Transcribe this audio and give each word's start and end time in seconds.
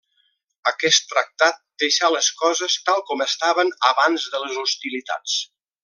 Aquest 0.69 1.03
tractat 1.11 1.59
deixà 1.83 2.09
les 2.15 2.31
coses 2.41 2.79
tal 2.89 3.05
com 3.11 3.23
estaven 3.29 3.71
abans 3.93 4.27
de 4.33 4.43
les 4.47 4.59
hostilitats. 4.67 5.39